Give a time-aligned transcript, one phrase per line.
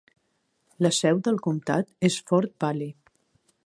[0.85, 2.93] La seu del comtat és Fort Valley.